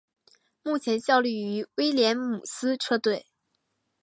[0.63, 3.27] 目前效力于威廉姆斯车队。